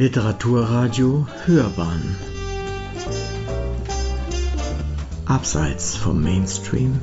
Literaturradio 0.00 1.26
Hörbahn 1.44 2.16
Abseits 5.26 5.96
vom 5.96 6.22
Mainstream 6.22 7.00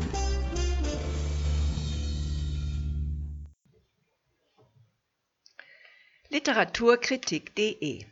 Literaturkritik.de 6.29 8.05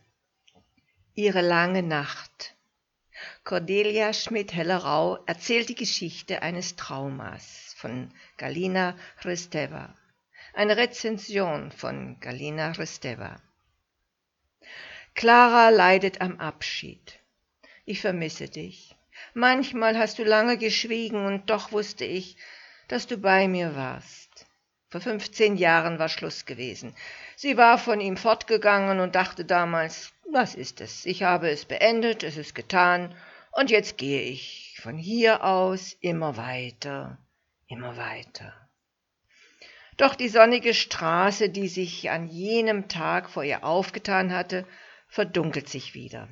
Ihre 1.15 1.41
lange 1.41 1.81
Nacht 1.81 2.53
Cordelia 3.45 4.11
Schmidt-Hellerau 4.11 5.23
erzählt 5.25 5.69
die 5.69 5.75
Geschichte 5.75 6.41
eines 6.41 6.75
Traumas 6.75 7.73
von 7.77 8.11
Galina 8.35 8.97
Hristeva. 9.21 9.95
Eine 10.53 10.75
Rezension 10.75 11.71
von 11.71 12.19
Galina 12.19 12.73
Hristeva. 12.73 13.39
Clara 15.15 15.69
leidet 15.69 16.21
am 16.21 16.39
Abschied. 16.39 17.19
Ich 17.85 18.01
vermisse 18.01 18.49
dich. 18.49 18.95
Manchmal 19.33 19.97
hast 19.97 20.19
du 20.19 20.23
lange 20.23 20.57
geschwiegen 20.57 21.25
und 21.25 21.49
doch 21.49 21.71
wusste 21.71 22.05
ich, 22.05 22.37
dass 22.87 23.07
du 23.07 23.17
bei 23.17 23.47
mir 23.47 23.75
warst. 23.75 24.45
Vor 24.89 25.01
fünfzehn 25.01 25.55
Jahren 25.55 25.97
war 25.97 26.09
Schluss 26.09 26.45
gewesen. 26.45 26.95
Sie 27.35 27.57
war 27.57 27.77
von 27.77 27.99
ihm 27.99 28.17
fortgegangen 28.17 28.99
und 28.99 29.15
dachte 29.15 29.45
damals, 29.45 30.13
was 30.31 30.55
ist 30.55 30.81
es? 30.81 31.05
Ich 31.05 31.23
habe 31.23 31.49
es 31.49 31.65
beendet, 31.65 32.23
es 32.23 32.37
ist 32.37 32.53
getan, 32.53 33.15
und 33.51 33.69
jetzt 33.69 33.97
gehe 33.97 34.21
ich 34.21 34.79
von 34.81 34.97
hier 34.97 35.43
aus 35.43 35.95
immer 36.01 36.37
weiter, 36.37 37.17
immer 37.67 37.97
weiter. 37.97 38.53
Doch 39.97 40.15
die 40.15 40.29
sonnige 40.29 40.73
Straße, 40.73 41.49
die 41.49 41.67
sich 41.67 42.09
an 42.09 42.27
jenem 42.27 42.87
Tag 42.87 43.29
vor 43.29 43.43
ihr 43.43 43.63
aufgetan 43.63 44.33
hatte, 44.33 44.67
verdunkelt 45.13 45.69
sich 45.69 45.93
wieder. 45.93 46.27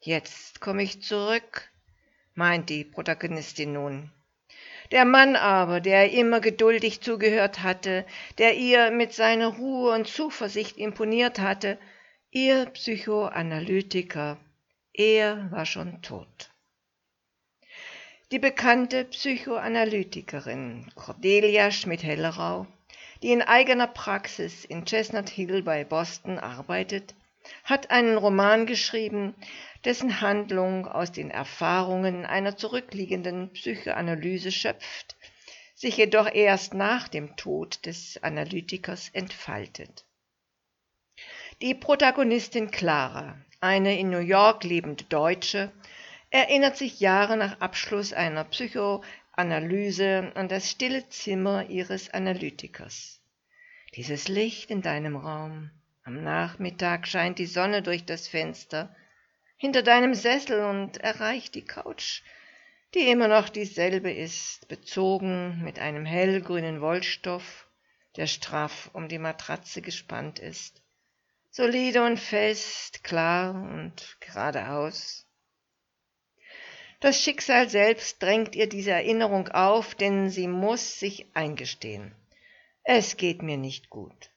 Jetzt 0.00 0.62
komme 0.62 0.82
ich 0.82 1.02
zurück, 1.02 1.70
meint 2.34 2.70
die 2.70 2.82
Protagonistin 2.82 3.74
nun. 3.74 4.10
Der 4.92 5.04
Mann 5.04 5.36
aber, 5.36 5.82
der 5.82 6.10
immer 6.12 6.40
geduldig 6.40 7.02
zugehört 7.02 7.62
hatte, 7.62 8.06
der 8.38 8.56
ihr 8.56 8.90
mit 8.90 9.12
seiner 9.12 9.48
Ruhe 9.48 9.92
und 9.92 10.08
Zuversicht 10.08 10.78
imponiert 10.78 11.38
hatte, 11.38 11.78
ihr 12.30 12.64
Psychoanalytiker, 12.70 14.38
er 14.94 15.50
war 15.50 15.66
schon 15.66 16.00
tot. 16.00 16.50
Die 18.32 18.38
bekannte 18.38 19.04
Psychoanalytikerin 19.04 20.90
Cordelia 20.94 21.70
Schmidt-Hellerau, 21.70 22.66
die 23.22 23.32
in 23.32 23.42
eigener 23.42 23.86
Praxis 23.86 24.64
in 24.64 24.86
Chestnut 24.86 25.28
Hill 25.28 25.62
bei 25.62 25.84
Boston 25.84 26.38
arbeitet, 26.38 27.14
hat 27.64 27.90
einen 27.90 28.16
Roman 28.16 28.66
geschrieben, 28.66 29.34
dessen 29.84 30.20
Handlung 30.20 30.86
aus 30.86 31.12
den 31.12 31.30
Erfahrungen 31.30 32.26
einer 32.26 32.56
zurückliegenden 32.56 33.52
Psychoanalyse 33.52 34.52
schöpft, 34.52 35.16
sich 35.74 35.96
jedoch 35.96 36.32
erst 36.32 36.74
nach 36.74 37.08
dem 37.08 37.36
Tod 37.36 37.86
des 37.86 38.22
Analytikers 38.22 39.10
entfaltet. 39.10 40.04
Die 41.62 41.74
Protagonistin 41.74 42.70
Clara, 42.70 43.36
eine 43.60 43.98
in 43.98 44.10
New 44.10 44.18
York 44.18 44.64
lebende 44.64 45.04
Deutsche, 45.04 45.72
erinnert 46.30 46.76
sich 46.76 47.00
Jahre 47.00 47.36
nach 47.36 47.60
Abschluss 47.60 48.12
einer 48.12 48.44
Psychoanalyse 48.44 50.32
an 50.34 50.48
das 50.48 50.70
stille 50.70 51.08
Zimmer 51.08 51.68
ihres 51.68 52.10
Analytikers. 52.10 53.20
Dieses 53.94 54.28
Licht 54.28 54.70
in 54.70 54.82
deinem 54.82 55.16
Raum, 55.16 55.70
am 56.08 56.24
Nachmittag 56.24 57.06
scheint 57.06 57.38
die 57.38 57.44
Sonne 57.44 57.82
durch 57.82 58.06
das 58.06 58.28
Fenster 58.28 58.96
hinter 59.58 59.82
deinem 59.82 60.14
Sessel 60.14 60.64
und 60.64 60.96
erreicht 60.96 61.54
die 61.54 61.66
Couch, 61.66 62.22
die 62.94 63.10
immer 63.10 63.28
noch 63.28 63.50
dieselbe 63.50 64.10
ist, 64.10 64.68
bezogen 64.68 65.62
mit 65.62 65.78
einem 65.78 66.06
hellgrünen 66.06 66.80
Wollstoff, 66.80 67.68
der 68.16 68.26
straff 68.26 68.88
um 68.94 69.08
die 69.08 69.18
Matratze 69.18 69.82
gespannt 69.82 70.38
ist, 70.38 70.80
solide 71.50 72.02
und 72.02 72.18
fest, 72.18 73.04
klar 73.04 73.52
und 73.52 74.16
geradeaus. 74.20 75.26
Das 77.00 77.22
Schicksal 77.22 77.68
selbst 77.68 78.22
drängt 78.22 78.56
ihr 78.56 78.66
diese 78.66 78.92
Erinnerung 78.92 79.48
auf, 79.48 79.94
denn 79.94 80.30
sie 80.30 80.48
muss 80.48 80.98
sich 80.98 81.26
eingestehen. 81.34 82.14
Es 82.82 83.18
geht 83.18 83.42
mir 83.42 83.58
nicht 83.58 83.90
gut. 83.90 84.30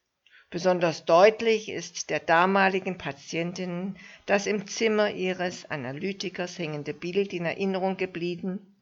Besonders 0.51 1.05
deutlich 1.05 1.69
ist 1.69 2.09
der 2.09 2.19
damaligen 2.19 2.97
Patientin 2.97 3.97
das 4.25 4.47
im 4.47 4.67
Zimmer 4.67 5.09
ihres 5.11 5.71
Analytikers 5.71 6.59
hängende 6.59 6.93
Bild 6.93 7.31
in 7.31 7.45
Erinnerung 7.45 7.95
geblieben, 7.95 8.75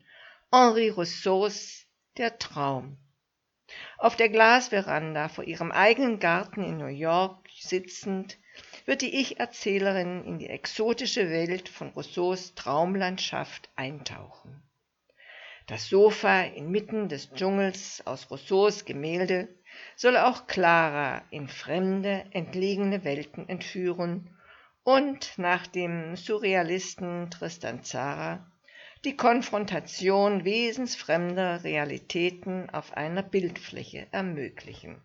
Henri 0.52 0.90
Rousseaus 0.90 1.85
Der 2.18 2.40
Traum. 2.40 2.97
Auf 4.00 4.16
der 4.16 4.30
Glasveranda 4.30 5.30
vor 5.30 5.44
ihrem 5.44 5.72
eigenen 5.72 6.18
Garten 6.18 6.63
in 6.63 6.78
New 6.78 6.88
York 6.88 7.47
sitzend, 7.56 8.40
wird 8.86 9.03
die 9.03 9.19
Ich-Erzählerin 9.19 10.24
in 10.24 10.40
die 10.40 10.50
exotische 10.50 11.30
Welt 11.30 11.69
von 11.69 11.90
Rousseaus 11.90 12.56
Traumlandschaft 12.56 13.69
eintauchen. 13.75 14.63
Das 15.68 15.88
Sofa 15.88 16.41
inmitten 16.41 17.09
des 17.09 17.30
Dschungels 17.30 18.01
aus 18.07 18.31
Rousseaus 18.31 18.86
Gemälde 18.86 19.50
soll 19.95 20.17
auch 20.17 20.47
Clara 20.47 21.22
in 21.29 21.47
fremde, 21.47 22.25
entlegene 22.31 23.03
Welten 23.03 23.47
entführen 23.50 24.29
und 24.84 25.38
nach 25.38 25.67
dem 25.67 26.16
Surrealisten 26.16 27.29
Tristan 27.31 27.84
Zara 27.84 28.45
die 29.06 29.16
Konfrontation 29.16 30.44
wesensfremder 30.44 31.63
Realitäten 31.63 32.69
auf 32.69 32.97
einer 32.97 33.23
Bildfläche 33.23 34.07
ermöglichen. 34.12 35.01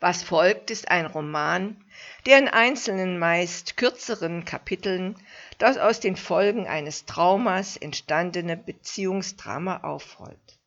Was 0.00 0.22
folgt, 0.22 0.70
ist 0.70 0.92
ein 0.92 1.06
Roman, 1.06 1.84
der 2.24 2.38
in 2.38 2.46
einzelnen 2.46 3.18
meist 3.18 3.76
kürzeren 3.76 4.44
Kapiteln 4.44 5.16
das 5.58 5.76
aus 5.76 5.98
den 5.98 6.14
Folgen 6.14 6.68
eines 6.68 7.04
Traumas 7.04 7.76
entstandene 7.76 8.56
Beziehungsdrama 8.56 9.78
aufrollt. 9.78 10.57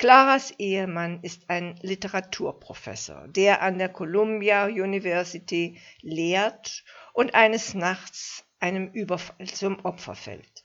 Claras 0.00 0.54
Ehemann 0.56 1.20
ist 1.20 1.50
ein 1.50 1.78
Literaturprofessor, 1.82 3.28
der 3.28 3.60
an 3.60 3.76
der 3.76 3.90
Columbia 3.90 4.64
University 4.64 5.78
lehrt 6.00 6.84
und 7.12 7.34
eines 7.34 7.74
Nachts 7.74 8.46
einem 8.60 8.88
Überfall 8.92 9.46
zum 9.48 9.78
Opfer 9.84 10.14
fällt. 10.14 10.64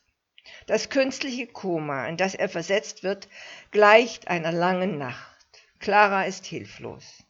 Das 0.68 0.88
künstliche 0.88 1.48
Koma, 1.48 2.08
in 2.08 2.16
das 2.16 2.34
er 2.34 2.48
versetzt 2.48 3.04
wird, 3.04 3.28
gleicht 3.72 4.30
einer 4.30 4.54
langen 4.54 4.98
Nacht. 4.98 5.36
Clara 5.80 6.24
ist 6.24 6.46
hilflos. 6.46 7.26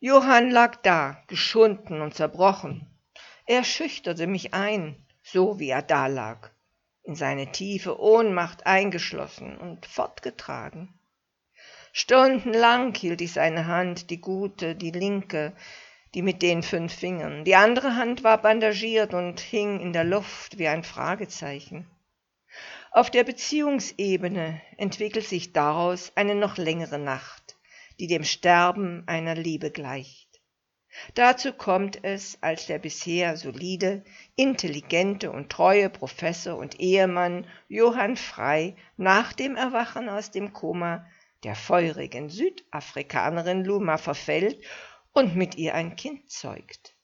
Johann 0.00 0.50
lag 0.50 0.76
da, 0.76 1.22
geschunden 1.26 2.00
und 2.00 2.14
zerbrochen. 2.14 2.88
Er 3.44 3.64
schüchterte 3.64 4.26
mich 4.26 4.54
ein, 4.54 4.96
so 5.22 5.58
wie 5.58 5.68
er 5.68 5.82
da 5.82 6.06
lag, 6.06 6.48
in 7.02 7.14
seine 7.14 7.52
tiefe 7.52 8.00
Ohnmacht 8.00 8.64
eingeschlossen 8.64 9.58
und 9.58 9.84
fortgetragen. 9.84 10.98
Stundenlang 11.96 12.92
hielt 12.96 13.20
ich 13.20 13.34
seine 13.34 13.68
Hand, 13.68 14.10
die 14.10 14.20
gute, 14.20 14.74
die 14.74 14.90
linke, 14.90 15.52
die 16.12 16.22
mit 16.22 16.42
den 16.42 16.64
fünf 16.64 16.92
Fingern. 16.92 17.44
Die 17.44 17.54
andere 17.54 17.94
Hand 17.94 18.24
war 18.24 18.42
bandagiert 18.42 19.14
und 19.14 19.38
hing 19.38 19.78
in 19.78 19.92
der 19.92 20.02
Luft 20.02 20.58
wie 20.58 20.66
ein 20.66 20.82
Fragezeichen. 20.82 21.88
Auf 22.90 23.12
der 23.12 23.22
Beziehungsebene 23.22 24.60
entwickelt 24.76 25.28
sich 25.28 25.52
daraus 25.52 26.10
eine 26.16 26.34
noch 26.34 26.56
längere 26.56 26.98
Nacht, 26.98 27.54
die 28.00 28.08
dem 28.08 28.24
Sterben 28.24 29.04
einer 29.06 29.36
Liebe 29.36 29.70
gleicht. 29.70 30.40
Dazu 31.14 31.52
kommt 31.52 32.02
es, 32.02 32.38
als 32.40 32.66
der 32.66 32.80
bisher 32.80 33.36
solide, 33.36 34.02
intelligente 34.34 35.30
und 35.30 35.48
treue 35.48 35.90
Professor 35.90 36.58
und 36.58 36.80
Ehemann 36.80 37.46
Johann 37.68 38.16
Frei 38.16 38.74
nach 38.96 39.32
dem 39.32 39.54
Erwachen 39.54 40.08
aus 40.08 40.32
dem 40.32 40.52
Koma 40.52 41.06
der 41.44 41.54
feurigen 41.54 42.30
Südafrikanerin 42.30 43.64
Luma 43.64 43.98
verfällt 43.98 44.64
und 45.12 45.36
mit 45.36 45.54
ihr 45.56 45.74
ein 45.74 45.96
Kind 45.96 46.30
zeugt. 46.30 46.94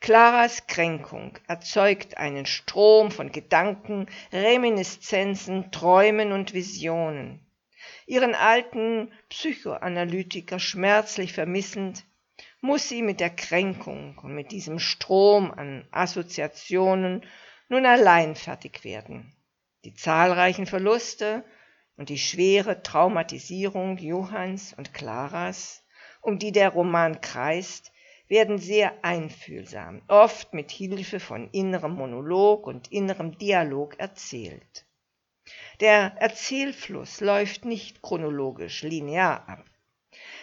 Claras 0.00 0.66
Kränkung 0.66 1.38
erzeugt 1.46 2.18
einen 2.18 2.44
Strom 2.44 3.10
von 3.10 3.32
Gedanken, 3.32 4.06
Reminiszenzen, 4.32 5.70
Träumen 5.72 6.32
und 6.32 6.52
Visionen. 6.52 7.40
Ihren 8.06 8.34
alten 8.34 9.12
Psychoanalytiker 9.30 10.58
schmerzlich 10.58 11.32
vermissend, 11.32 12.04
muss 12.60 12.88
sie 12.88 13.02
mit 13.02 13.20
der 13.20 13.30
Kränkung 13.30 14.18
und 14.18 14.34
mit 14.34 14.50
diesem 14.50 14.78
Strom 14.78 15.50
an 15.50 15.86
Assoziationen 15.90 17.24
nun 17.68 17.86
allein 17.86 18.34
fertig 18.34 18.84
werden. 18.84 19.34
Die 19.84 19.94
zahlreichen 19.94 20.66
Verluste 20.66 21.44
und 21.96 22.08
die 22.08 22.18
schwere 22.18 22.82
Traumatisierung 22.82 23.98
Johanns 23.98 24.74
und 24.74 24.94
Claras, 24.94 25.84
um 26.20 26.38
die 26.38 26.52
der 26.52 26.70
Roman 26.70 27.20
kreist, 27.20 27.92
werden 28.28 28.58
sehr 28.58 29.04
einfühlsam, 29.04 30.02
oft 30.08 30.54
mit 30.54 30.70
Hilfe 30.70 31.20
von 31.20 31.48
innerem 31.50 31.94
Monolog 31.94 32.66
und 32.66 32.90
innerem 32.90 33.36
Dialog 33.38 33.98
erzählt. 33.98 34.86
Der 35.80 36.16
Erzählfluss 36.18 37.20
läuft 37.20 37.64
nicht 37.64 38.00
chronologisch 38.00 38.82
linear 38.82 39.48
ab. 39.48 39.64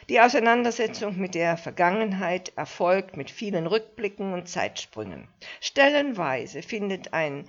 Die 0.09 0.19
Auseinandersetzung 0.19 1.17
mit 1.17 1.33
der 1.33 1.57
Vergangenheit 1.57 2.51
erfolgt 2.55 3.17
mit 3.17 3.31
vielen 3.31 3.65
Rückblicken 3.65 4.33
und 4.33 4.47
Zeitsprüngen. 4.47 5.27
Stellenweise 5.61 6.61
findet 6.61 7.13
ein 7.13 7.47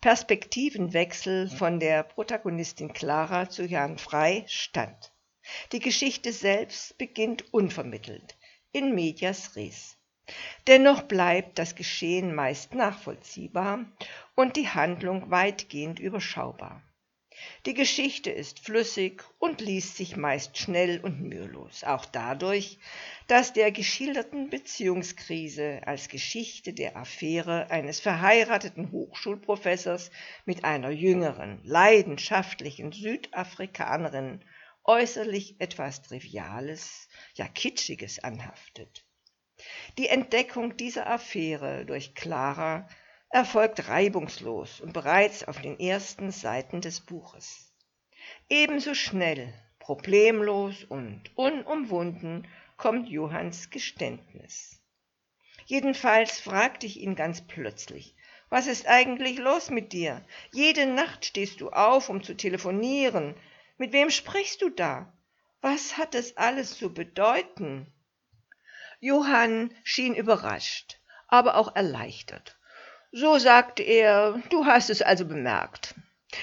Perspektivenwechsel 0.00 1.50
von 1.50 1.80
der 1.80 2.04
Protagonistin 2.04 2.92
Clara 2.92 3.48
zu 3.50 3.64
Jan 3.64 3.98
Frei 3.98 4.44
statt. 4.46 5.12
Die 5.72 5.80
Geschichte 5.80 6.32
selbst 6.32 6.96
beginnt 6.98 7.52
unvermittelt, 7.52 8.36
in 8.70 8.94
medias 8.94 9.56
res. 9.56 9.96
Dennoch 10.68 11.02
bleibt 11.02 11.58
das 11.58 11.74
Geschehen 11.74 12.32
meist 12.32 12.74
nachvollziehbar 12.74 13.86
und 14.36 14.54
die 14.54 14.68
Handlung 14.68 15.32
weitgehend 15.32 15.98
überschaubar. 15.98 16.80
Die 17.66 17.74
Geschichte 17.74 18.30
ist 18.30 18.60
flüssig 18.60 19.24
und 19.38 19.60
liest 19.60 19.96
sich 19.96 20.16
meist 20.16 20.58
schnell 20.58 21.00
und 21.00 21.20
mühelos, 21.20 21.84
auch 21.84 22.04
dadurch, 22.04 22.78
dass 23.26 23.52
der 23.52 23.72
geschilderten 23.72 24.50
Beziehungskrise 24.50 25.80
als 25.84 26.08
Geschichte 26.08 26.72
der 26.72 26.96
Affäre 26.96 27.70
eines 27.70 28.00
verheirateten 28.00 28.90
Hochschulprofessors 28.90 30.10
mit 30.44 30.64
einer 30.64 30.90
jüngeren, 30.90 31.60
leidenschaftlichen 31.64 32.92
Südafrikanerin 32.92 34.44
äußerlich 34.84 35.60
etwas 35.60 36.02
Triviales, 36.02 37.08
ja 37.34 37.46
Kitschiges 37.46 38.24
anhaftet. 38.24 39.04
Die 39.98 40.08
Entdeckung 40.08 40.76
dieser 40.76 41.10
Affäre 41.10 41.84
durch 41.84 42.14
Clara 42.14 42.88
erfolgt 43.30 43.88
reibungslos 43.88 44.80
und 44.80 44.92
bereits 44.92 45.46
auf 45.46 45.60
den 45.60 45.78
ersten 45.78 46.30
Seiten 46.30 46.80
des 46.80 47.00
Buches. 47.00 47.74
Ebenso 48.48 48.94
schnell, 48.94 49.52
problemlos 49.78 50.84
und 50.84 51.22
unumwunden 51.36 52.46
kommt 52.76 53.08
Johanns 53.08 53.70
Geständnis. 53.70 54.82
Jedenfalls 55.66 56.40
fragte 56.40 56.86
ich 56.86 57.00
ihn 57.00 57.14
ganz 57.14 57.46
plötzlich, 57.46 58.14
was 58.48 58.66
ist 58.66 58.86
eigentlich 58.86 59.38
los 59.38 59.68
mit 59.68 59.92
dir? 59.92 60.24
Jede 60.52 60.86
Nacht 60.86 61.26
stehst 61.26 61.60
du 61.60 61.68
auf, 61.70 62.08
um 62.08 62.22
zu 62.22 62.34
telefonieren. 62.34 63.34
Mit 63.76 63.92
wem 63.92 64.08
sprichst 64.08 64.62
du 64.62 64.70
da? 64.70 65.12
Was 65.60 65.98
hat 65.98 66.14
es 66.14 66.36
alles 66.38 66.78
zu 66.78 66.94
bedeuten? 66.94 67.92
Johann 69.00 69.74
schien 69.84 70.14
überrascht, 70.14 70.98
aber 71.26 71.56
auch 71.56 71.76
erleichtert. 71.76 72.57
So 73.12 73.38
sagte 73.38 73.82
er, 73.82 74.42
du 74.50 74.66
hast 74.66 74.90
es 74.90 75.00
also 75.00 75.24
bemerkt. 75.24 75.94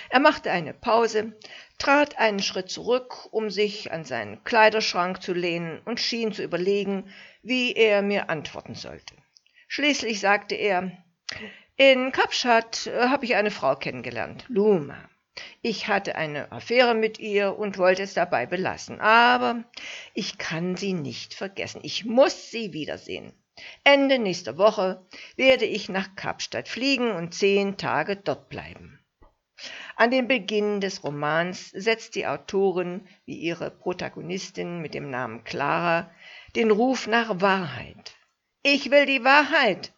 Er 0.10 0.20
machte 0.20 0.50
eine 0.50 0.74
Pause, 0.74 1.34
trat 1.78 2.18
einen 2.18 2.40
Schritt 2.40 2.72
zurück, 2.72 3.28
um 3.32 3.52
sich 3.52 3.92
an 3.92 4.04
seinen 4.04 4.44
Kleiderschrank 4.44 5.22
zu 5.22 5.34
lehnen 5.34 5.80
und 5.86 6.00
schien 6.00 6.34
zu 6.34 6.42
überlegen, 6.44 7.14
wie 7.44 7.74
er 7.74 8.02
mir 8.02 8.30
antworten 8.32 8.74
sollte. 8.74 9.14
Schließlich 9.68 10.20
sagte 10.20 10.56
er, 10.56 10.92
in 11.78 12.12
Kapstadt 12.12 12.88
äh, 12.88 13.10
habe 13.10 13.26
ich 13.26 13.36
eine 13.36 13.52
Frau 13.52 13.76
kennengelernt, 13.76 14.46
Luma. 14.48 14.98
Ich 15.62 15.88
hatte 15.88 16.16
eine 16.16 16.52
Affäre 16.52 16.96
mit 16.96 17.20
ihr 17.20 17.60
und 17.60 17.78
wollte 17.78 18.04
es 18.04 18.14
dabei 18.14 18.46
belassen, 18.46 19.02
aber 19.02 19.66
ich 20.14 20.38
kann 20.38 20.78
sie 20.78 20.94
nicht 20.94 21.34
vergessen. 21.34 21.82
Ich 21.84 22.06
muss 22.06 22.50
sie 22.50 22.72
wiedersehen. 22.72 23.34
Ende 23.84 24.20
nächster 24.20 24.58
Woche 24.58 25.06
werde 25.38 25.66
ich 25.66 25.90
nach 25.90 26.16
Kapstadt 26.16 26.68
fliegen 26.68 27.12
und 27.12 27.34
zehn 27.34 27.78
Tage 27.78 28.16
dort 28.18 28.50
bleiben. 28.50 29.00
An 29.96 30.12
den 30.12 30.28
Beginn 30.28 30.82
des 30.82 31.04
Romans 31.04 31.70
setzt 31.70 32.16
die 32.16 32.28
Autorin, 32.28 33.08
wie 33.26 33.38
ihre 33.38 33.72
Protagonistin 33.72 34.82
mit 34.82 34.94
dem 34.94 35.10
Namen 35.10 35.46
Clara, 35.46 36.12
den 36.56 36.72
Ruf 36.72 37.08
nach 37.08 37.40
Wahrheit. 37.40 38.16
Ich 38.64 38.92
will 38.92 39.06
die 39.06 39.24
Wahrheit. 39.24 39.94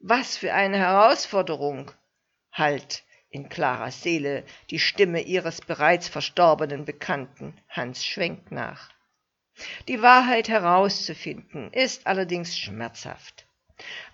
Was 0.00 0.36
für 0.36 0.52
eine 0.52 0.76
Herausforderung. 0.76 1.90
Halt 2.52 3.04
in 3.30 3.48
Claras 3.48 4.02
Seele 4.02 4.44
die 4.70 4.78
Stimme 4.78 5.22
ihres 5.22 5.60
bereits 5.60 6.08
verstorbenen 6.08 6.84
Bekannten 6.84 7.58
Hans 7.68 8.04
Schwenk 8.04 8.50
nach. 8.50 8.90
Die 9.88 10.02
Wahrheit 10.02 10.48
herauszufinden 10.48 11.72
ist 11.72 12.06
allerdings 12.06 12.56
schmerzhaft. 12.56 13.46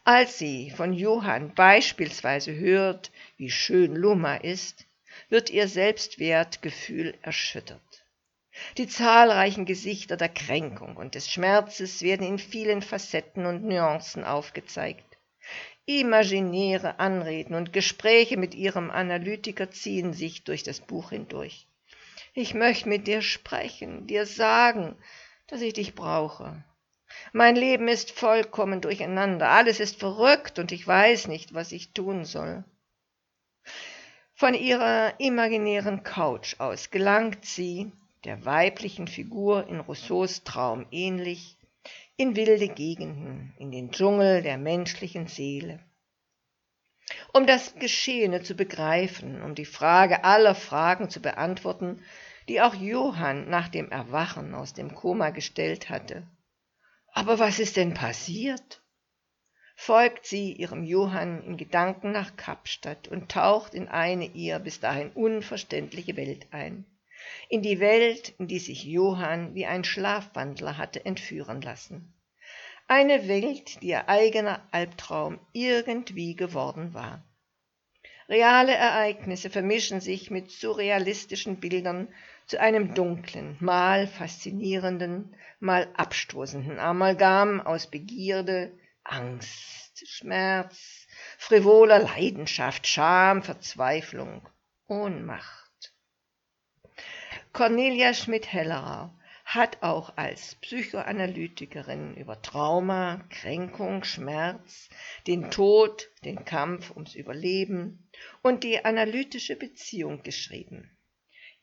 Als 0.05 0.39
sie 0.39 0.71
von 0.71 0.93
Johann 0.93 1.55
beispielsweise 1.55 2.55
hört, 2.55 3.11
wie 3.37 3.51
schön 3.51 3.95
Luma 3.95 4.37
ist, 4.37 4.87
wird 5.29 5.51
ihr 5.51 5.69
Selbstwertgefühl 5.69 7.15
erschüttert. 7.23 8.05
Die 8.79 8.87
zahlreichen 8.87 9.65
Gesichter 9.65 10.17
der 10.17 10.29
Kränkung 10.29 10.97
und 10.97 11.15
des 11.15 11.31
Schmerzes 11.31 12.03
werden 12.03 12.27
in 12.27 12.39
vielen 12.39 12.83
Facetten 12.83 13.47
und 13.47 13.65
Nuancen 13.65 14.23
aufgezeigt. 14.23 15.19
Imaginäre 15.87 16.99
Anreden 16.99 17.55
und 17.55 17.73
Gespräche 17.73 18.37
mit 18.37 18.55
ihrem 18.55 18.91
Analytiker 18.91 19.71
ziehen 19.71 20.13
sich 20.13 20.45
durch 20.45 20.63
das 20.63 20.81
Buch 20.81 21.11
hindurch. 21.11 21.67
Ich 22.33 22.55
möchte 22.55 22.89
mit 22.89 23.07
dir 23.07 23.23
sprechen, 23.23 24.07
dir 24.07 24.25
sagen, 24.27 24.97
dass 25.47 25.61
ich 25.61 25.75
dich 25.75 25.95
brauche. 25.95 26.65
Mein 27.33 27.57
Leben 27.57 27.89
ist 27.89 28.11
vollkommen 28.11 28.81
durcheinander, 28.81 29.51
alles 29.51 29.81
ist 29.81 29.99
verrückt 29.99 30.59
und 30.59 30.73
ich 30.73 30.87
weiß 30.87 31.29
nicht, 31.29 31.55
was 31.55 31.73
ich 31.73 31.93
tun 31.93 32.25
soll. 32.25 32.65
Von 34.35 34.55
ihrer 34.55 35.19
imaginären 35.21 36.03
Couch 36.03 36.59
aus 36.59 36.91
gelangt 36.91 37.45
sie, 37.45 37.93
der 38.25 38.45
weiblichen 38.45 39.07
Figur 39.07 39.69
in 39.69 39.81
Rousseaus 39.81 40.43
Traum 40.45 40.87
ähnlich, 40.91 41.57
in 42.17 42.37
wilde 42.37 42.69
Gegenden, 42.69 43.55
in 43.59 43.71
den 43.71 43.91
Dschungel 43.91 44.43
der 44.43 44.59
menschlichen 44.59 45.27
Seele. 45.27 45.81
Um 47.33 47.47
das 47.47 47.75
Geschehene 47.77 48.43
zu 48.43 48.55
begreifen, 48.55 49.43
um 49.43 49.55
die 49.55 49.67
Frage 49.67 50.25
aller 50.25 50.55
Fragen 50.55 51.11
zu 51.11 51.21
beantworten, 51.21 52.03
die 52.49 52.61
auch 52.61 52.75
Johann 52.75 53.49
nach 53.49 53.69
dem 53.69 53.91
Erwachen 53.91 54.55
aus 54.55 54.75
dem 54.75 54.95
Koma 54.95 55.31
gestellt 55.31 55.89
hatte. 55.89 56.27
Aber 57.13 57.39
was 57.39 57.59
ist 57.59 57.77
denn 57.77 57.95
passiert? 57.95 58.83
Folgt 59.77 60.27
sie 60.27 60.53
ihrem 60.53 60.85
Johann 60.85 61.43
in 61.43 61.57
Gedanken 61.57 62.13
nach 62.13 62.37
Kapstadt 62.37 63.09
und 63.09 63.31
taucht 63.31 63.75
in 63.75 63.89
eine 63.89 64.27
ihr 64.27 64.59
bis 64.59 64.81
dahin 64.81 65.11
unverständliche 65.11 66.17
Welt 66.17 66.47
ein. 66.53 66.85
In 67.49 67.63
die 67.63 67.81
Welt, 67.81 68.35
in 68.39 68.47
die 68.47 68.59
sich 68.59 68.85
Johann 68.85 69.55
wie 69.55 69.67
ein 69.67 69.85
Schlafwandler 69.85 70.79
hatte 70.79 71.05
entführen 71.05 71.61
lassen. 71.61 72.13
Eine 72.87 73.29
Welt, 73.29 73.81
die 73.83 73.89
ihr 73.89 74.09
eigener 74.09 74.67
Albtraum 74.71 75.41
irgendwie 75.53 76.37
geworden 76.37 76.93
war. 76.95 77.25
Reale 78.29 78.73
Ereignisse 78.73 79.51
vermischen 79.51 80.01
sich 80.01 80.31
mit 80.31 80.51
surrealistischen 80.51 81.61
Bildern 81.61 82.09
zu 82.47 82.61
einem 82.61 82.95
dunklen, 82.95 83.57
mal 83.61 84.07
faszinierenden, 84.07 85.35
mal 85.61 85.89
abstoßenden 85.95 86.79
Amalgam 86.79 87.61
aus 87.61 87.91
Begierde, 87.91 88.73
Angst, 89.03 90.03
Schmerz, 90.09 91.07
frivoler 91.39 92.01
Leidenschaft, 92.01 92.87
Scham, 92.87 93.43
Verzweiflung, 93.43 94.49
Ohnmacht. 94.87 95.93
Cornelia 97.53 98.13
Schmidt-Hellerau 98.13 99.11
hat 99.45 99.83
auch 99.83 100.17
als 100.17 100.57
Psychoanalytikerin 100.57 102.17
über 102.17 102.41
Trauma, 102.43 103.25
Kränkung, 103.31 104.05
Schmerz, 104.05 104.89
den 105.27 105.51
Tod, 105.51 106.11
den 106.25 106.45
Kampf 106.45 106.91
ums 106.91 107.15
Überleben 107.15 108.09
und 108.43 108.65
die 108.65 108.85
analytische 108.85 109.57
Beziehung 109.57 110.23
geschrieben. 110.23 110.94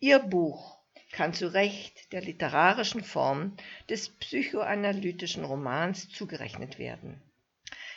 Ihr 0.04 0.18
Buch 0.18 0.80
kann 1.12 1.32
zu 1.32 1.54
Recht 1.54 2.12
der 2.12 2.22
literarischen 2.22 3.04
Form 3.04 3.56
des 3.88 4.10
psychoanalytischen 4.10 5.46
Romans 5.46 6.10
zugerechnet 6.10 6.80
werden. 6.80 7.22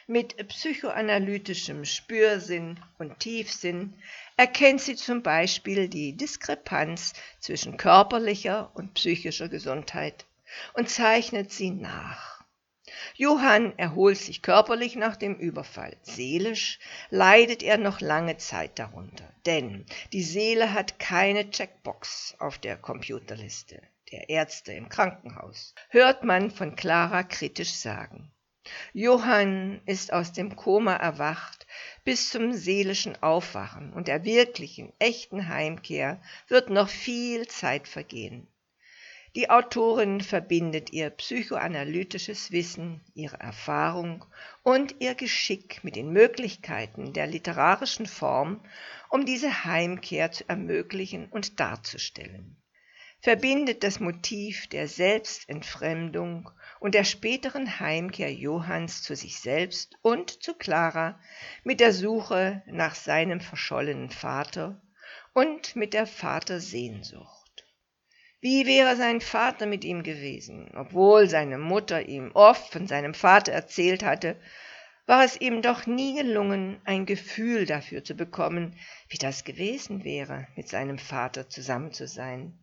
Mit 0.06 0.36
psychoanalytischem 0.48 1.86
Spürsinn 1.86 2.78
und 2.98 3.20
Tiefsinn 3.20 3.94
erkennt 4.36 4.82
sie 4.82 4.96
zum 4.96 5.22
Beispiel 5.22 5.88
die 5.88 6.14
Diskrepanz 6.14 7.14
zwischen 7.40 7.78
körperlicher 7.78 8.70
und 8.74 8.92
psychischer 8.92 9.48
Gesundheit 9.48 10.26
und 10.74 10.90
zeichnet 10.90 11.52
sie 11.52 11.70
nach. 11.70 12.33
Johann 13.14 13.78
erholt 13.78 14.18
sich 14.18 14.42
körperlich 14.42 14.96
nach 14.96 15.16
dem 15.16 15.34
Überfall. 15.36 15.96
Seelisch 16.02 16.78
leidet 17.10 17.62
er 17.62 17.78
noch 17.78 18.00
lange 18.00 18.36
Zeit 18.36 18.78
darunter. 18.78 19.28
Denn 19.46 19.86
die 20.12 20.22
Seele 20.22 20.72
hat 20.72 20.98
keine 20.98 21.50
Checkbox 21.50 22.36
auf 22.38 22.58
der 22.58 22.76
Computerliste 22.76 23.80
der 24.14 24.28
Ärzte 24.28 24.72
im 24.72 24.88
Krankenhaus, 24.88 25.74
hört 25.88 26.22
man 26.22 26.52
von 26.52 26.76
Clara 26.76 27.24
kritisch 27.24 27.72
sagen. 27.72 28.30
Johann 28.92 29.82
ist 29.86 30.12
aus 30.12 30.32
dem 30.32 30.54
Koma 30.56 30.94
erwacht 30.94 31.66
bis 32.04 32.30
zum 32.30 32.52
seelischen 32.52 33.22
Aufwachen 33.22 33.92
und 33.92 34.08
der 34.08 34.24
wirklichen, 34.24 34.92
echten 34.98 35.48
Heimkehr 35.48 36.22
wird 36.48 36.70
noch 36.70 36.88
viel 36.88 37.46
Zeit 37.48 37.88
vergehen. 37.88 38.46
Die 39.36 39.50
Autorin 39.50 40.20
verbindet 40.20 40.92
ihr 40.92 41.10
psychoanalytisches 41.10 42.52
Wissen, 42.52 43.00
ihre 43.14 43.40
Erfahrung 43.40 44.24
und 44.62 44.94
ihr 45.00 45.16
Geschick 45.16 45.82
mit 45.82 45.96
den 45.96 46.12
Möglichkeiten 46.12 47.12
der 47.12 47.26
literarischen 47.26 48.06
Form, 48.06 48.60
um 49.10 49.26
diese 49.26 49.64
Heimkehr 49.64 50.30
zu 50.30 50.48
ermöglichen 50.48 51.26
und 51.30 51.58
darzustellen. 51.58 52.62
Verbindet 53.22 53.82
das 53.82 53.98
Motiv 53.98 54.68
der 54.68 54.86
Selbstentfremdung 54.86 56.50
und 56.78 56.94
der 56.94 57.02
späteren 57.02 57.80
Heimkehr 57.80 58.32
Johanns 58.32 59.02
zu 59.02 59.16
sich 59.16 59.40
selbst 59.40 59.98
und 60.02 60.44
zu 60.44 60.54
Clara 60.54 61.18
mit 61.64 61.80
der 61.80 61.92
Suche 61.92 62.62
nach 62.66 62.94
seinem 62.94 63.40
verschollenen 63.40 64.10
Vater 64.10 64.80
und 65.32 65.74
mit 65.74 65.92
der 65.92 66.06
Vatersehnsucht. 66.06 67.43
Wie 68.44 68.66
wäre 68.66 68.94
sein 68.94 69.22
Vater 69.22 69.64
mit 69.64 69.86
ihm 69.86 70.02
gewesen? 70.02 70.70
Obwohl 70.74 71.30
seine 71.30 71.56
Mutter 71.56 72.06
ihm 72.06 72.30
oft 72.34 72.70
von 72.70 72.86
seinem 72.86 73.14
Vater 73.14 73.52
erzählt 73.52 74.04
hatte, 74.04 74.36
war 75.06 75.24
es 75.24 75.40
ihm 75.40 75.62
doch 75.62 75.86
nie 75.86 76.14
gelungen, 76.14 76.78
ein 76.84 77.06
Gefühl 77.06 77.64
dafür 77.64 78.04
zu 78.04 78.14
bekommen, 78.14 78.76
wie 79.08 79.16
das 79.16 79.44
gewesen 79.44 80.04
wäre, 80.04 80.46
mit 80.56 80.68
seinem 80.68 80.98
Vater 80.98 81.48
zusammen 81.48 81.92
zu 81.92 82.06
sein. 82.06 82.58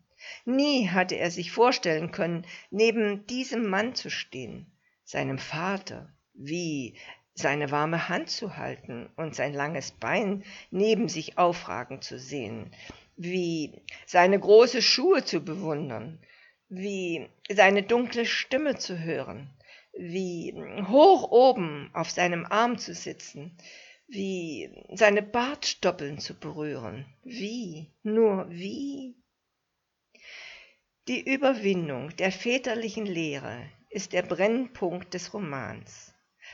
Nie 0.46 0.88
hatte 0.90 1.16
er 1.16 1.32
sich 1.32 1.52
vorstellen 1.52 2.12
können, 2.12 2.46
neben 2.70 3.26
diesem 3.26 3.66
Mann 3.68 3.96
zu 3.96 4.12
stehen, 4.12 4.72
seinem 5.04 5.40
Vater, 5.40 6.14
wie 6.36 6.96
seine 7.34 7.72
warme 7.72 8.08
Hand 8.08 8.30
zu 8.30 8.56
halten 8.56 9.10
und 9.16 9.34
sein 9.34 9.56
langes 9.56 9.94
Bein 9.94 10.44
neben 10.70 11.10
sich 11.10 11.40
aufragen 11.40 12.04
zu 12.04 12.20
sehen, 12.20 12.72
wie 13.24 13.84
seine 14.06 14.40
große 14.40 14.82
Schuhe 14.82 15.24
zu 15.24 15.42
bewundern, 15.42 16.20
wie 16.70 17.30
seine 17.50 17.84
dunkle 17.84 18.26
Stimme 18.26 18.78
zu 18.78 19.00
hören, 19.00 19.50
wie 19.94 20.54
hoch 20.88 21.30
oben 21.32 21.92
auf 21.94 22.10
seinem 22.10 22.46
Arm 22.46 22.78
zu 22.78 22.94
sitzen, 22.94 23.58
wie 24.08 24.70
seine 24.94 25.22
Bartstoppeln 25.22 26.20
zu 26.20 26.34
berühren, 26.34 27.06
wie, 27.24 27.92
nur 28.04 28.50
wie. 28.50 29.16
Die 31.08 31.22
Überwindung 31.22 32.16
der 32.18 32.32
väterlichen 32.32 33.06
Lehre 33.06 33.70
ist 33.90 34.14
der 34.14 34.24
Brennpunkt 34.24 35.14
des 35.14 35.34
Romans. 35.34 36.14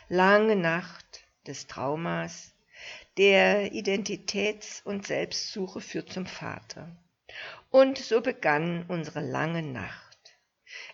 Lange 0.10 0.56
Nacht 0.56 1.28
des 1.46 1.68
Traumas, 1.68 2.54
der 3.18 3.74
Identitäts- 3.74 4.84
und 4.84 5.08
Selbstsuche 5.08 5.82
führt 5.82 6.12
zum 6.12 6.26
Vater. 6.26 6.90
Und 7.70 7.98
so 7.98 8.22
begann 8.22 8.86
unsere 8.88 9.22
lange 9.22 9.64
Nacht. 9.64 10.38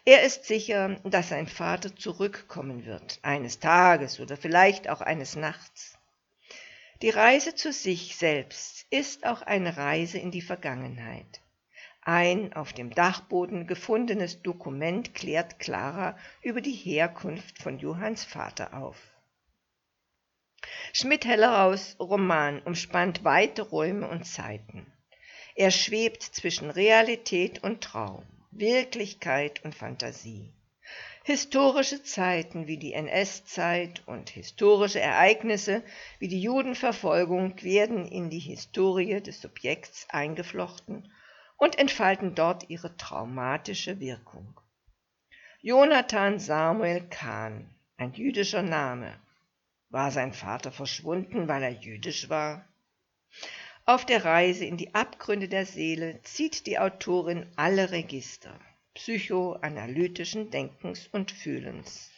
Er 0.06 0.24
ist 0.24 0.46
sicher, 0.46 1.00
dass 1.04 1.30
sein 1.30 1.48
Vater 1.48 1.96
zurückkommen 1.96 2.86
wird, 2.86 3.20
eines 3.22 3.60
Tages 3.60 4.20
oder 4.20 4.38
vielleicht 4.38 4.90
auch 4.90 5.02
eines 5.02 5.36
Nachts. 5.36 5.98
Die 7.02 7.10
Reise 7.10 7.56
zu 7.56 7.72
sich 7.74 8.16
selbst 8.16 8.86
ist 8.90 9.26
auch 9.26 9.42
eine 9.42 9.76
Reise 9.76 10.18
in 10.20 10.32
die 10.32 10.42
Vergangenheit. 10.42 11.42
Ein 12.02 12.54
auf 12.54 12.74
dem 12.74 12.94
Dachboden 12.94 13.68
gefundenes 13.68 14.42
Dokument 14.42 15.14
klärt 15.14 15.60
Clara 15.60 16.18
über 16.42 16.62
die 16.62 16.72
Herkunft 16.72 17.62
von 17.62 17.80
Johanns 17.80 18.24
Vater 18.26 18.74
auf. 18.74 19.13
Schmidt-Helleraus 20.94 21.96
Roman 22.00 22.62
umspannt 22.62 23.24
weite 23.24 23.64
Räume 23.64 24.08
und 24.08 24.26
Zeiten. 24.26 24.86
Er 25.56 25.72
schwebt 25.72 26.24
zwischen 26.24 26.70
Realität 26.70 27.64
und 27.64 27.82
Traum, 27.82 28.26
Wirklichkeit 28.52 29.64
und 29.64 29.76
Fantasie. 29.76 30.54
Historische 31.24 32.04
Zeiten 32.04 32.68
wie 32.68 32.78
die 32.78 32.94
NS-Zeit 32.94 34.04
und 34.06 34.30
historische 34.30 35.00
Ereignisse 35.00 35.84
wie 36.20 36.28
die 36.28 36.42
Judenverfolgung 36.42 37.62
werden 37.64 38.06
in 38.06 38.30
die 38.30 38.40
Historie 38.40 39.22
des 39.22 39.42
Subjekts 39.42 40.06
eingeflochten 40.10 41.10
und 41.58 41.80
entfalten 41.80 42.36
dort 42.36 42.70
ihre 42.70 42.98
traumatische 42.98 44.00
Wirkung. 44.02 44.60
Jonathan 45.62 46.40
Samuel 46.40 47.08
Kahn, 47.10 47.74
ein 47.96 48.14
jüdischer 48.14 48.62
Name, 48.62 49.14
war 49.94 50.12
sein 50.12 50.34
Vater 50.34 50.72
verschwunden, 50.72 51.48
weil 51.48 51.64
er 51.64 51.72
jüdisch 51.72 52.28
war? 52.28 52.68
Auf 53.86 54.06
der 54.06 54.26
Reise 54.26 54.66
in 54.66 54.76
die 54.76 54.96
Abgründe 54.96 55.48
der 55.48 55.66
Seele 55.66 56.20
zieht 56.24 56.66
die 56.66 56.80
Autorin 56.80 57.46
alle 57.56 57.92
Register 57.92 58.60
psychoanalytischen 58.94 60.52
Denkens 60.52 61.08
und 61.08 61.32
Fühlens. 61.32 62.13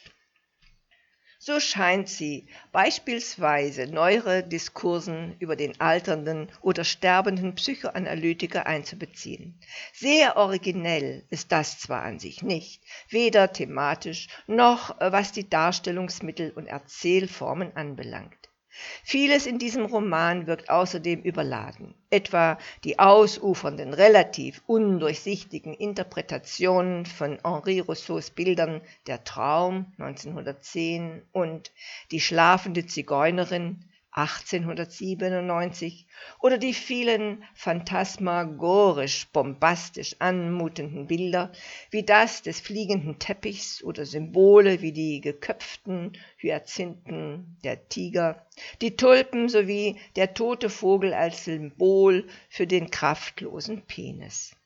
So 1.46 1.60
scheint 1.60 2.08
sie 2.08 2.48
beispielsweise 2.72 3.86
neuere 3.86 4.42
Diskursen 4.42 5.36
über 5.38 5.54
den 5.54 5.80
alternden 5.80 6.50
oder 6.60 6.82
sterbenden 6.82 7.54
Psychoanalytiker 7.54 8.66
einzubeziehen. 8.66 9.56
Sehr 9.92 10.38
originell 10.38 11.24
ist 11.30 11.52
das 11.52 11.78
zwar 11.78 12.02
an 12.02 12.18
sich 12.18 12.42
nicht, 12.42 12.82
weder 13.10 13.52
thematisch 13.52 14.26
noch 14.48 14.96
was 14.98 15.30
die 15.30 15.48
Darstellungsmittel 15.48 16.50
und 16.50 16.66
Erzählformen 16.66 17.76
anbelangt. 17.76 18.45
Vieles 19.02 19.46
in 19.46 19.58
diesem 19.58 19.86
Roman 19.86 20.46
wirkt 20.46 20.68
außerdem 20.68 21.22
überladen, 21.22 21.94
etwa 22.10 22.58
die 22.84 22.98
ausufernden, 22.98 23.94
relativ 23.94 24.62
undurchsichtigen 24.66 25.74
Interpretationen 25.74 27.06
von 27.06 27.38
Henri 27.44 27.80
Rousseaus 27.80 28.30
Bildern 28.30 28.82
Der 29.06 29.24
Traum 29.24 29.92
1910 29.98 31.22
und 31.32 31.72
Die 32.10 32.20
schlafende 32.20 32.86
Zigeunerin 32.86 33.84
1897 34.16 36.06
oder 36.40 36.56
die 36.56 36.72
vielen 36.72 37.44
phantasmagorisch 37.54 39.28
bombastisch 39.28 40.16
anmutenden 40.20 41.06
Bilder 41.06 41.52
wie 41.90 42.02
das 42.02 42.40
des 42.40 42.60
fliegenden 42.60 43.18
Teppichs 43.18 43.84
oder 43.84 44.06
Symbole 44.06 44.80
wie 44.80 44.92
die 44.92 45.20
geköpften 45.20 46.16
Hyazinthen, 46.38 47.58
der 47.62 47.88
Tiger, 47.88 48.46
die 48.80 48.96
Tulpen 48.96 49.50
sowie 49.50 50.00
der 50.16 50.32
tote 50.32 50.70
Vogel 50.70 51.12
als 51.12 51.44
Symbol 51.44 52.26
für 52.48 52.66
den 52.66 52.90
kraftlosen 52.90 53.82
Penis. 53.82 54.56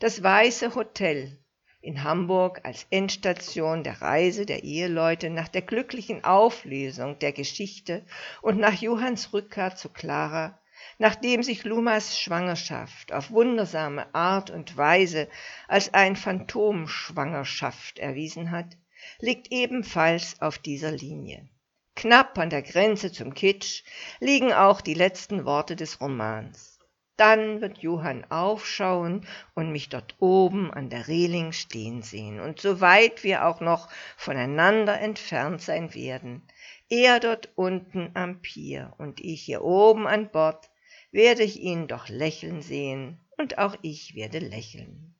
Das 0.00 0.22
Weiße 0.22 0.74
Hotel 0.74 1.38
in 1.80 2.02
Hamburg 2.02 2.60
als 2.64 2.86
Endstation 2.90 3.84
der 3.84 4.02
Reise 4.02 4.44
der 4.46 4.64
Eheleute 4.64 5.30
nach 5.30 5.48
der 5.48 5.62
glücklichen 5.62 6.24
Auflösung 6.24 7.18
der 7.20 7.32
Geschichte 7.32 8.04
und 8.42 8.58
nach 8.58 8.80
Johanns 8.80 9.32
Rückkehr 9.32 9.76
zu 9.76 9.88
Clara, 9.88 10.58
nachdem 10.98 11.42
sich 11.42 11.64
Lumas 11.64 12.18
Schwangerschaft 12.18 13.12
auf 13.12 13.30
wundersame 13.30 14.12
Art 14.14 14.50
und 14.50 14.76
Weise 14.76 15.28
als 15.68 15.94
ein 15.94 16.16
Phantomschwangerschaft 16.16 17.98
erwiesen 17.98 18.50
hat, 18.50 18.76
liegt 19.20 19.52
ebenfalls 19.52 20.40
auf 20.40 20.58
dieser 20.58 20.90
Linie. 20.90 21.48
Knapp 21.94 22.38
an 22.38 22.50
der 22.50 22.62
Grenze 22.62 23.12
zum 23.12 23.34
Kitsch 23.34 23.82
liegen 24.20 24.52
auch 24.52 24.80
die 24.80 24.94
letzten 24.94 25.44
Worte 25.44 25.74
des 25.74 26.00
Romans. 26.00 26.77
Dann 27.18 27.60
wird 27.60 27.78
Johann 27.78 28.24
aufschauen 28.30 29.26
und 29.54 29.72
mich 29.72 29.88
dort 29.88 30.14
oben 30.20 30.72
an 30.72 30.88
der 30.88 31.08
Reling 31.08 31.50
stehen 31.50 32.00
sehen. 32.02 32.38
Und 32.38 32.60
so 32.60 32.80
weit 32.80 33.24
wir 33.24 33.44
auch 33.44 33.60
noch 33.60 33.88
voneinander 34.16 35.00
entfernt 35.00 35.60
sein 35.60 35.94
werden, 35.94 36.42
er 36.88 37.18
dort 37.18 37.50
unten 37.56 38.12
am 38.14 38.40
Pier 38.40 38.94
und 38.98 39.20
ich 39.20 39.42
hier 39.42 39.62
oben 39.62 40.06
an 40.06 40.30
Bord, 40.30 40.70
werde 41.10 41.42
ich 41.42 41.60
ihn 41.60 41.88
doch 41.88 42.08
lächeln 42.08 42.62
sehen 42.62 43.18
und 43.36 43.58
auch 43.58 43.76
ich 43.82 44.14
werde 44.14 44.38
lächeln. 44.38 45.16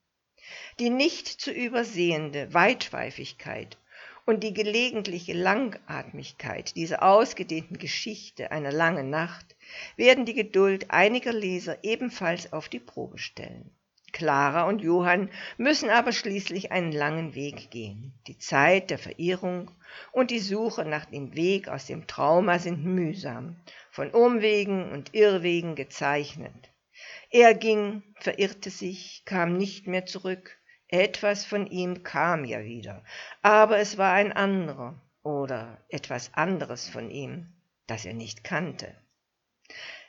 Die 0.78 0.90
nicht 0.90 1.26
zu 1.26 1.50
übersehende 1.50 2.55
Weitschweifigkeit 2.55 3.76
und 4.29 4.45
die 4.45 4.53
gelegentliche 4.53 5.33
Langatmigkeit 5.33 6.77
dieser 6.77 7.03
ausgedehnten 7.03 7.79
Geschichte 7.79 8.51
einer 8.51 8.71
langen 8.71 9.09
Nacht 9.09 9.57
werden 9.97 10.27
die 10.27 10.35
Geduld 10.35 10.91
einiger 10.91 11.33
Leser 11.33 11.83
ebenfalls 11.83 12.53
auf 12.53 12.69
die 12.69 12.79
Probe 12.79 13.17
stellen. 13.17 13.71
Clara 14.13 14.69
und 14.69 14.83
Johann 14.83 15.31
müssen 15.57 15.89
aber 15.89 16.13
schließlich 16.13 16.73
einen 16.73 16.93
langen 16.93 17.35
Weg 17.35 17.71
gehen. 17.71 18.13
Die 18.27 18.37
Zeit 18.37 18.91
der 18.91 18.99
Verirrung 18.99 19.71
und 20.13 20.31
die 20.31 20.41
Suche 20.41 20.85
nach 20.85 21.07
dem 21.07 21.35
Weg 21.35 21.69
aus 21.69 21.87
dem 21.87 22.07
Trauma 22.07 22.59
sind 22.59 22.85
mühsam, 22.85 23.57
von 23.91 24.11
Umwegen 24.11 24.93
und 24.93 25.15
Irrwegen 25.15 25.75
gezeichnet. 25.75 26.71
Er 27.31 27.55
ging, 27.55 28.03
verirrte 28.17 28.69
sich, 28.69 29.23
kam 29.25 29.57
nicht 29.57 29.87
mehr 29.87 30.05
zurück, 30.05 30.58
etwas 30.88 31.45
von 31.45 31.66
ihm 31.66 32.02
kam 32.02 32.45
ja 32.45 32.64
wieder, 32.64 33.04
aber 33.42 33.78
es 33.78 33.99
war 33.99 34.12
ein 34.12 34.33
anderer, 34.33 35.00
oder 35.23 35.78
etwas 35.88 36.33
anderes 36.35 36.88
von 36.88 37.11
ihm, 37.11 37.52
das 37.87 38.04
er 38.04 38.14
nicht 38.14 38.45
kannte. 38.45 38.95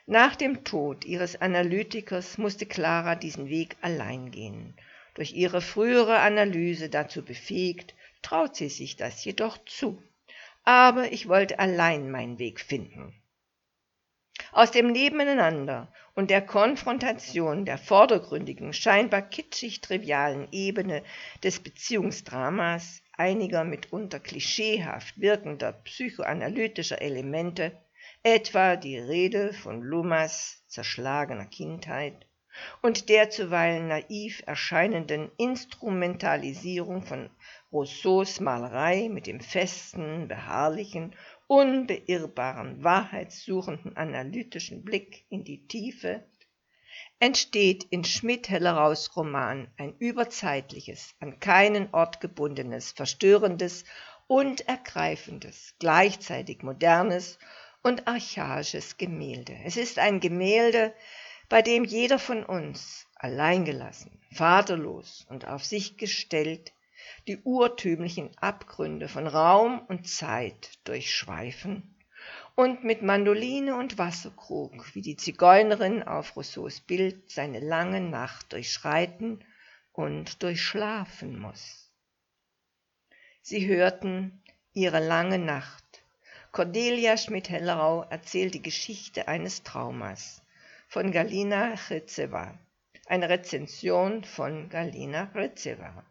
Nach 0.06 0.34
dem 0.34 0.64
Tod 0.64 1.04
ihres 1.04 1.40
Analytikers 1.40 2.38
musste 2.38 2.66
Clara 2.66 3.14
diesen 3.14 3.48
Weg 3.48 3.76
allein 3.82 4.30
gehen. 4.30 4.74
Durch 5.14 5.32
ihre 5.34 5.60
frühere 5.60 6.18
Analyse 6.20 6.88
dazu 6.88 7.22
befähigt, 7.24 7.94
traut 8.22 8.56
sie 8.56 8.70
sich 8.70 8.96
das 8.96 9.24
jedoch 9.24 9.58
zu. 9.66 10.02
Aber 10.64 11.12
ich 11.12 11.28
wollte 11.28 11.58
allein 11.58 12.10
meinen 12.10 12.38
Weg 12.38 12.60
finden. 12.60 13.19
Aus 14.52 14.72
dem 14.72 14.90
Nebeneinander 14.90 15.92
und 16.14 16.28
der 16.28 16.42
Konfrontation 16.42 17.64
der 17.64 17.78
vordergründigen, 17.78 18.72
scheinbar 18.72 19.22
kitschig 19.22 19.80
trivialen 19.80 20.48
Ebene 20.50 21.04
des 21.44 21.60
Beziehungsdramas 21.60 23.02
einiger 23.16 23.62
mitunter 23.62 24.18
klischeehaft 24.18 25.20
wirkender 25.20 25.72
psychoanalytischer 25.72 27.00
Elemente, 27.00 27.78
etwa 28.22 28.76
die 28.76 28.98
Rede 28.98 29.52
von 29.52 29.82
Lumas 29.82 30.64
zerschlagener 30.66 31.46
Kindheit 31.46 32.26
und 32.82 33.08
der 33.08 33.30
zuweilen 33.30 33.88
naiv 33.88 34.42
erscheinenden 34.46 35.30
Instrumentalisierung 35.36 37.02
von 37.02 37.30
Rousseaus 37.72 38.40
Malerei 38.40 39.08
mit 39.08 39.26
dem 39.26 39.40
festen, 39.40 40.26
beharrlichen 40.26 41.14
unbeirrbaren, 41.50 42.84
wahrheitssuchenden, 42.84 43.96
analytischen 43.96 44.84
Blick 44.84 45.24
in 45.30 45.42
die 45.42 45.66
Tiefe, 45.66 46.24
entsteht 47.18 47.82
in 47.90 48.04
Schmidt-Helleraus 48.04 49.16
Roman 49.16 49.68
ein 49.76 49.96
überzeitliches, 49.98 51.16
an 51.18 51.40
keinen 51.40 51.92
Ort 51.92 52.20
gebundenes, 52.20 52.92
verstörendes 52.92 53.84
und 54.28 54.68
ergreifendes, 54.68 55.74
gleichzeitig 55.80 56.62
modernes 56.62 57.36
und 57.82 58.06
archaisches 58.06 58.96
Gemälde. 58.96 59.58
Es 59.64 59.76
ist 59.76 59.98
ein 59.98 60.20
Gemälde, 60.20 60.94
bei 61.48 61.62
dem 61.62 61.84
jeder 61.84 62.20
von 62.20 62.44
uns, 62.44 63.08
alleingelassen, 63.16 64.22
vaterlos 64.30 65.26
und 65.28 65.48
auf 65.48 65.64
sich 65.64 65.96
gestellt, 65.96 66.72
die 67.26 67.38
urtümlichen 67.38 68.30
Abgründe 68.38 69.08
von 69.08 69.26
Raum 69.26 69.80
und 69.88 70.08
Zeit 70.08 70.78
durchschweifen 70.84 71.96
und 72.54 72.84
mit 72.84 73.02
Mandoline 73.02 73.76
und 73.76 73.98
Wasserkrug 73.98 74.94
wie 74.94 75.02
die 75.02 75.16
Zigeunerin 75.16 76.02
auf 76.02 76.36
Rousseaus 76.36 76.80
Bild 76.80 77.30
seine 77.30 77.60
lange 77.60 78.00
Nacht 78.00 78.52
durchschreiten 78.52 79.44
und 79.92 80.42
durchschlafen 80.42 81.38
muss. 81.38 81.90
Sie 83.42 83.66
hörten 83.66 84.42
ihre 84.72 85.00
lange 85.00 85.38
Nacht. 85.38 86.02
Cordelia 86.52 87.16
Schmidt-Hellerau 87.16 88.02
erzählt 88.10 88.54
die 88.54 88.62
Geschichte 88.62 89.28
eines 89.28 89.62
Traumas 89.62 90.42
von 90.88 91.12
Galina 91.12 91.74
Rizeva. 91.88 92.58
Eine 93.06 93.28
Rezension 93.28 94.24
von 94.24 94.68
Galina 94.68 95.30
Rizeva. 95.34 96.04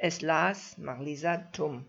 Es 0.00 0.22
las 0.22 0.78
Marlisa 0.78 1.50
Tum. 1.50 1.84